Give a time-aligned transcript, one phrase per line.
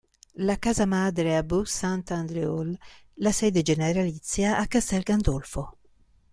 [0.41, 2.75] La casa madre è a Bourg-Saint-Andéol,
[3.17, 5.77] la sede generalizia a Castel Gandolfo.